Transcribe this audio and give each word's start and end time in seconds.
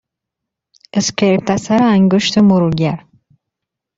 اسکریپت 0.93 1.47
اثرانگشت 1.55 2.37
مرورگر 2.39 2.99